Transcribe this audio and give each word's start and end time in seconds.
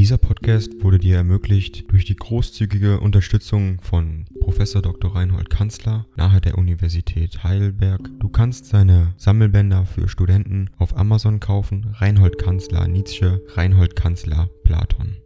Dieser 0.00 0.16
Podcast 0.16 0.82
wurde 0.82 0.98
dir 0.98 1.16
ermöglicht 1.16 1.92
durch 1.92 2.06
die 2.06 2.16
großzügige 2.16 3.00
Unterstützung 3.00 3.82
von 3.82 4.24
Professor 4.40 4.80
Dr. 4.80 5.14
Reinhold 5.14 5.50
Kanzler 5.50 6.06
nahe 6.16 6.40
der 6.40 6.56
Universität 6.56 7.44
Heidelberg. 7.44 8.08
Du 8.18 8.30
kannst 8.30 8.64
seine 8.64 9.12
Sammelbänder 9.18 9.84
für 9.84 10.08
Studenten 10.08 10.70
auf 10.78 10.96
Amazon 10.96 11.38
kaufen. 11.38 11.94
Reinhold 11.98 12.38
Kanzler 12.38 12.88
Nietzsche, 12.88 13.42
Reinhold 13.48 13.94
Kanzler 13.94 14.48
Platon. 14.64 15.18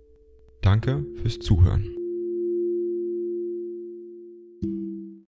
Danke 0.60 1.06
fürs 1.22 1.38
Zuhören. 1.38 1.86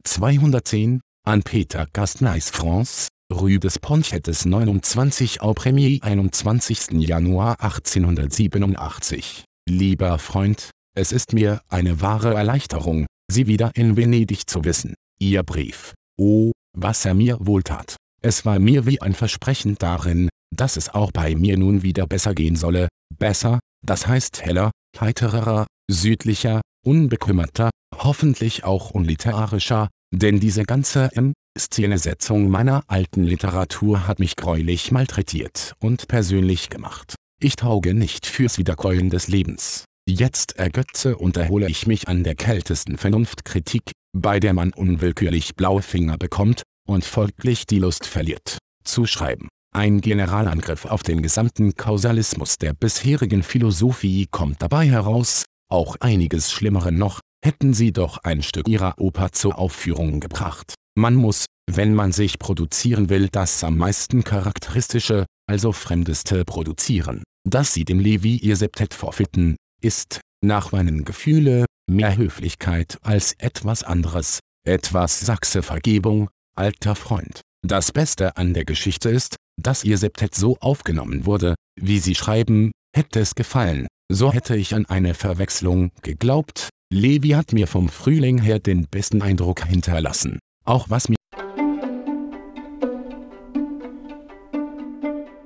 210 0.04 1.00
an 1.24 1.42
Peter 1.42 1.86
Castnais 1.92 2.48
France, 2.48 3.08
Rue 3.32 3.58
des 3.58 3.78
Ponchettes 3.78 4.44
29 4.44 5.40
au 5.40 5.54
Premier 5.54 5.98
21. 6.02 6.88
Januar 6.92 7.60
1887. 7.60 9.44
Lieber 9.68 10.18
Freund, 10.18 10.70
es 10.94 11.12
ist 11.12 11.32
mir 11.32 11.62
eine 11.68 12.00
wahre 12.00 12.34
Erleichterung, 12.34 13.06
Sie 13.30 13.46
wieder 13.46 13.70
in 13.74 13.96
Venedig 13.96 14.48
zu 14.48 14.64
wissen. 14.64 14.94
Ihr 15.18 15.42
Brief. 15.42 15.94
Oh, 16.18 16.52
was 16.76 17.04
er 17.04 17.14
mir 17.14 17.38
wohltat. 17.40 17.96
Es 18.22 18.44
war 18.44 18.58
mir 18.58 18.86
wie 18.86 19.00
ein 19.00 19.14
Versprechen 19.14 19.76
darin, 19.78 20.28
dass 20.54 20.76
es 20.76 20.90
auch 20.90 21.10
bei 21.10 21.34
mir 21.34 21.56
nun 21.56 21.82
wieder 21.82 22.06
besser 22.06 22.34
gehen 22.34 22.56
solle, 22.56 22.88
besser, 23.18 23.60
das 23.84 24.06
heißt 24.06 24.42
heller, 24.42 24.70
heiterer, 25.00 25.66
südlicher, 25.90 26.60
unbekümmerter, 26.84 27.70
hoffentlich 27.96 28.64
auch 28.64 28.90
unliterarischer, 28.90 29.88
denn 30.12 30.38
diese 30.38 30.62
ganze 30.64 31.10
M 31.16 31.32
Szenesetzung 31.58 32.48
meiner 32.48 32.82
alten 32.86 33.24
Literatur 33.24 34.06
hat 34.06 34.18
mich 34.18 34.36
greulich 34.36 34.90
malträtiert 34.90 35.74
und 35.80 36.08
persönlich 36.08 36.70
gemacht. 36.70 37.14
Ich 37.42 37.56
tauge 37.56 37.92
nicht 37.92 38.26
fürs 38.26 38.56
Wiederkäuen 38.56 39.10
des 39.10 39.28
Lebens. 39.28 39.84
Jetzt 40.08 40.56
ergötze 40.56 41.16
und 41.16 41.36
erhole 41.36 41.68
ich 41.68 41.86
mich 41.86 42.08
an 42.08 42.24
der 42.24 42.34
kältesten 42.34 42.96
Vernunftkritik, 42.96 43.92
bei 44.16 44.40
der 44.40 44.54
man 44.54 44.72
unwillkürlich 44.72 45.56
blaue 45.56 45.82
Finger 45.82 46.16
bekommt 46.16 46.62
und 46.88 47.04
folglich 47.04 47.66
die 47.66 47.78
Lust 47.78 48.06
verliert, 48.06 48.58
zu 48.84 49.06
schreiben. 49.06 49.48
Ein 49.74 50.00
Generalangriff 50.00 50.86
auf 50.86 51.02
den 51.02 51.22
gesamten 51.22 51.74
Kausalismus 51.74 52.58
der 52.58 52.74
bisherigen 52.74 53.42
Philosophie 53.42 54.26
kommt 54.30 54.60
dabei 54.60 54.86
heraus, 54.86 55.44
auch 55.70 55.96
einiges 56.00 56.50
Schlimmere 56.50 56.92
noch, 56.92 57.20
hätten 57.44 57.74
sie 57.74 57.92
doch 57.92 58.18
ein 58.18 58.42
Stück 58.42 58.68
ihrer 58.68 58.98
Oper 58.98 59.32
zur 59.32 59.58
Aufführung 59.58 60.20
gebracht. 60.20 60.74
Man 60.96 61.14
muss, 61.14 61.46
wenn 61.70 61.94
man 61.94 62.12
sich 62.12 62.38
produzieren 62.38 63.08
will, 63.08 63.28
das 63.28 63.64
am 63.64 63.76
meisten 63.76 64.24
charakteristische, 64.24 65.26
also 65.48 65.72
fremdeste 65.72 66.44
produzieren. 66.44 67.22
Dass 67.48 67.72
sie 67.72 67.84
dem 67.84 67.98
Levi 67.98 68.36
ihr 68.36 68.56
Septett 68.56 68.94
vorfitten, 68.94 69.56
ist, 69.80 70.20
nach 70.44 70.72
meinem 70.72 71.04
Gefühle, 71.04 71.66
mehr 71.90 72.16
Höflichkeit 72.16 72.98
als 73.02 73.34
etwas 73.38 73.82
anderes, 73.82 74.40
etwas 74.64 75.20
Sachse 75.20 75.62
Vergebung, 75.62 76.28
alter 76.56 76.94
Freund. 76.94 77.40
Das 77.66 77.92
Beste 77.92 78.36
an 78.36 78.54
der 78.54 78.64
Geschichte 78.64 79.08
ist, 79.08 79.36
dass 79.60 79.84
ihr 79.84 79.98
Septett 79.98 80.34
so 80.34 80.56
aufgenommen 80.60 81.26
wurde, 81.26 81.54
wie 81.80 81.98
sie 81.98 82.14
schreiben, 82.14 82.72
hätte 82.94 83.20
es 83.20 83.34
gefallen, 83.34 83.86
so 84.10 84.32
hätte 84.32 84.56
ich 84.56 84.74
an 84.74 84.86
eine 84.86 85.14
Verwechslung 85.14 85.90
geglaubt, 86.02 86.68
Levi 86.92 87.30
hat 87.30 87.54
mir 87.54 87.66
vom 87.66 87.88
Frühling 87.88 88.36
her 88.36 88.58
den 88.58 88.86
besten 88.86 89.22
Eindruck 89.22 89.64
hinterlassen. 89.64 90.38
Auch 90.66 90.90
was 90.90 91.08
mir 91.08 91.16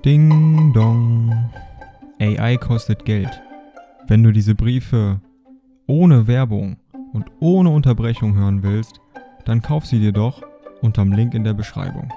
Ding 0.04 0.72
dong. 0.74 1.32
AI 2.18 2.56
kostet 2.56 3.04
Geld. 3.04 3.30
Wenn 4.08 4.24
du 4.24 4.32
diese 4.32 4.56
Briefe 4.56 5.20
ohne 5.86 6.26
Werbung 6.26 6.78
und 7.12 7.26
ohne 7.38 7.70
Unterbrechung 7.70 8.34
hören 8.34 8.64
willst, 8.64 9.00
dann 9.44 9.62
kauf 9.62 9.86
sie 9.86 10.00
dir 10.00 10.12
doch 10.12 10.42
unterm 10.80 11.12
Link 11.12 11.32
in 11.32 11.44
der 11.44 11.54
Beschreibung. 11.54 12.12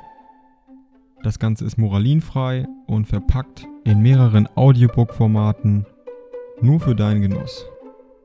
Das 1.22 1.38
Ganze 1.38 1.66
ist 1.66 1.78
moralinfrei 1.78 2.66
und 2.88 3.06
verpackt 3.06 3.68
in 3.84 4.02
mehreren 4.02 4.48
Audiobook-Formaten 4.56 5.86
nur 6.62 6.80
für 6.80 6.96
deinen 6.96 7.22
Genuss. 7.22 7.68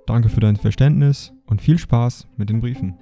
Danke 0.06 0.28
für 0.28 0.40
dein 0.40 0.56
Verständnis 0.56 1.32
und 1.46 1.62
viel 1.62 1.78
Spaß 1.78 2.28
mit 2.36 2.50
den 2.50 2.60
Briefen. 2.60 2.98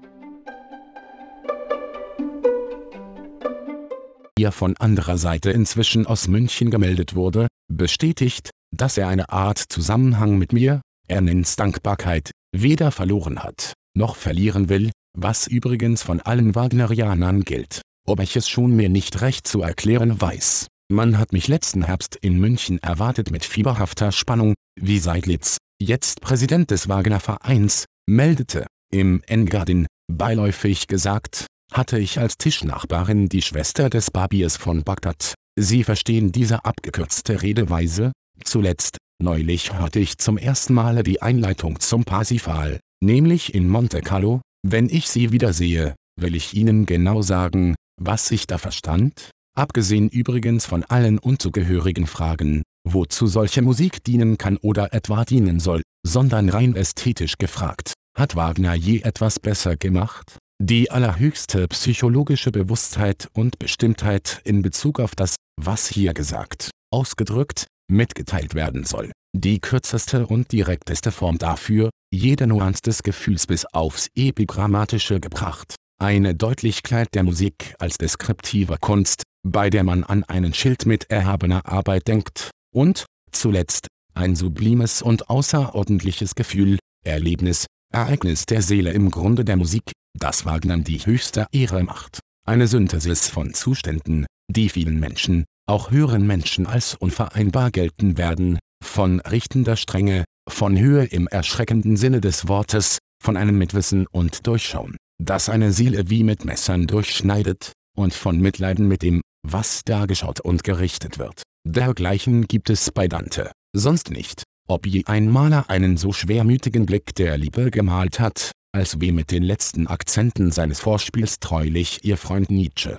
ihr 4.43 4.53
von 4.53 4.77
anderer 4.79 5.19
Seite 5.19 5.51
inzwischen 5.51 6.05
aus 6.05 6.27
München 6.27 6.71
gemeldet 6.71 7.15
wurde, 7.15 7.47
bestätigt, 7.73 8.51
dass 8.75 8.99
er 8.99 9.07
eine 9.07 9.31
Art 9.31 9.59
Zusammenhang 9.59 10.37
mit 10.37 10.53
mir, 10.53 10.81
er 11.07 11.21
nennt's 11.21 11.55
Dankbarkeit, 11.55 12.33
weder 12.55 12.91
verloren 12.91 13.39
hat, 13.39 13.73
noch 13.97 14.17
verlieren 14.17 14.69
will, 14.69 14.91
was 15.17 15.47
übrigens 15.47 16.03
von 16.03 16.21
allen 16.21 16.57
Wagnerianern 16.57 17.45
gilt, 17.45 17.83
ob 18.07 18.19
ich 18.21 18.35
es 18.35 18.49
schon 18.49 18.75
mir 18.75 18.89
nicht 18.89 19.21
recht 19.21 19.47
zu 19.47 19.63
erklären 19.63 20.21
weiß. 20.21 20.67
Man 20.91 21.19
hat 21.19 21.33
mich 21.33 21.47
letzten 21.47 21.85
Herbst 21.85 22.17
in 22.17 22.39
München 22.39 22.83
erwartet 22.83 23.31
mit 23.31 23.45
fieberhafter 23.45 24.11
Spannung, 24.11 24.55
wie 24.75 24.99
Seidlitz, 24.99 25.59
jetzt 25.85 26.21
Präsident 26.21 26.71
des 26.71 26.89
Wagner 26.89 27.21
Vereins, 27.21 27.85
meldete, 28.07 28.67
im 28.91 29.23
Engadin, 29.27 29.87
beiläufig 30.11 30.87
gesagt, 30.87 31.47
hatte 31.73 31.99
ich 31.99 32.19
als 32.19 32.37
Tischnachbarin 32.37 33.29
die 33.29 33.43
Schwester 33.43 33.91
des 33.91 34.11
Barbiers 34.11 34.57
von 34.57 34.83
Bagdad. 34.83 35.35
Sie 35.59 35.85
verstehen 35.85 36.33
diese 36.33 36.65
abgekürzte 36.65 37.43
Redeweise? 37.43 38.13
Zuletzt, 38.45 38.99
neulich 39.23 39.73
hörte 39.73 39.99
ich 39.99 40.19
zum 40.19 40.39
ersten 40.39 40.75
Male 40.75 41.03
die 41.03 41.23
Einleitung 41.23 41.81
zum 41.81 42.05
Parsifal, 42.05 42.81
nämlich 43.03 43.55
in 43.55 43.69
Monte 43.69 44.01
Carlo. 44.01 44.41
Wenn 44.65 44.89
ich 44.89 45.09
sie 45.09 45.33
wiedersehe, 45.33 45.95
will 46.21 46.35
ich 46.35 46.55
Ihnen 46.55 46.87
genau 46.87 47.23
sagen, 47.23 47.75
was 48.01 48.31
ich 48.31 48.47
da 48.47 48.59
verstand? 48.59 49.31
Abgesehen 49.55 50.09
übrigens 50.09 50.65
von 50.65 50.83
allen 50.85 51.19
unzugehörigen 51.19 52.07
Fragen, 52.07 52.63
wozu 52.85 53.27
solche 53.27 53.63
Musik 53.63 54.05
dienen 54.05 54.39
kann 54.39 54.57
oder 54.59 54.93
etwa 54.93 55.25
dienen 55.25 55.61
soll, 55.61 55.83
sondern 56.07 56.49
rein 56.49 56.77
ästhetisch 56.77 57.39
gefragt, 57.39 57.95
hat 58.17 58.37
Wagner 58.37 58.75
je 58.75 59.01
etwas 59.01 59.39
besser 59.39 59.77
gemacht? 59.77 60.39
die 60.65 60.93
allerhöchste 60.93 61.67
psychologische 61.67 62.53
Bewusstheit 62.53 63.29
und 63.33 63.59
Bestimmtheit 63.59 64.41
in 64.45 64.63
Bezug 64.63 65.01
auf 65.01 65.17
das, 65.17 65.35
was 65.61 65.89
hier 65.89 66.15
gesagt, 66.15 66.71
ausgedrückt, 66.93 67.67
mitgeteilt 67.91 68.55
werden 68.55 68.85
soll. 68.85 69.11
Die 69.37 69.59
kürzeste 69.59 70.25
und 70.25 70.53
direkteste 70.53 71.11
Form 71.11 71.39
dafür, 71.39 71.91
jede 72.13 72.47
Nuance 72.47 72.81
des 72.83 73.03
Gefühls 73.03 73.49
bis 73.49 73.65
aufs 73.65 74.07
Epigrammatische 74.15 75.19
gebracht. 75.19 75.75
Eine 76.01 76.37
Deutlichkeit 76.37 77.09
der 77.15 77.25
Musik 77.25 77.75
als 77.81 77.99
deskriptiver 77.99 78.77
Kunst, 78.79 79.25
bei 79.45 79.69
der 79.69 79.83
man 79.83 80.05
an 80.05 80.23
einen 80.23 80.55
Schild 80.55 80.87
mit 80.87 81.11
erhabener 81.11 81.67
Arbeit 81.67 82.07
denkt, 82.07 82.51
und, 82.73 83.07
zuletzt, 83.31 83.89
ein 84.15 84.37
sublimes 84.37 85.03
und 85.03 85.31
außerordentliches 85.31 86.35
Gefühl, 86.35 86.79
Erlebnis, 87.05 87.67
Ereignis 87.93 88.47
der 88.47 88.63
Seele 88.63 88.93
im 88.93 89.11
Grunde 89.11 89.45
der 89.45 89.57
Musik, 89.57 89.93
das 90.19 90.45
Wagner 90.45 90.79
die 90.79 90.99
höchste 90.99 91.47
Ehre 91.53 91.83
macht. 91.83 92.21
Eine 92.47 92.67
Synthesis 92.67 93.29
von 93.29 93.55
Zuständen, 93.55 94.27
die 94.51 94.69
vielen 94.69 94.99
Menschen, 94.99 95.45
auch 95.67 95.91
höheren 95.91 96.27
Menschen 96.27 96.67
als 96.67 96.95
unvereinbar 96.95 97.71
gelten 97.71 98.19
werden, 98.19 98.59
von 98.83 99.21
richtender 99.21 99.77
Strenge, 99.77 100.25
von 100.49 100.79
Höhe 100.79 101.05
im 101.05 101.29
erschreckenden 101.29 101.97
Sinne 101.97 102.21
des 102.21 102.49
Wortes, 102.49 102.99
von 103.23 103.37
einem 103.37 103.57
Mitwissen 103.57 104.07
und 104.11 104.47
Durchschauen, 104.47 104.97
das 105.23 105.49
eine 105.49 105.73
Seele 105.73 106.11
wie 106.11 106.25
mit 106.25 106.45
Messern 106.45 106.87
durchschneidet, 106.87 107.73
und 107.97 108.15
von 108.15 108.41
Mitleiden 108.41 108.89
mit 108.89 109.03
dem, 109.03 109.21
was 109.47 109.83
dargeschaut 109.85 110.41
und 110.41 110.65
gerichtet 110.65 111.19
wird. 111.19 111.43
Dergleichen 111.65 112.49
gibt 112.49 112.71
es 112.71 112.91
bei 112.91 113.09
Dante, 113.09 113.53
sonst 113.73 114.11
nicht. 114.11 114.43
Ob 114.69 114.87
je 114.87 115.05
ein 115.07 115.29
Maler 115.29 115.71
einen 115.71 115.97
so 115.97 116.13
schwermütigen 116.13 116.87
Blick 116.87 117.15
der 117.15 117.39
Liebe 117.39 117.71
gemalt 117.71 118.21
hat, 118.21 118.53
als 118.73 119.01
wie 119.01 119.13
mit 119.13 119.31
den 119.31 119.43
letzten 119.43 119.87
Akzenten 119.87 120.51
seines 120.51 120.81
Vorspiels 120.81 121.39
treulich 121.41 122.05
ihr 122.05 122.17
Freund 122.17 122.51
Nietzsche. 122.51 122.99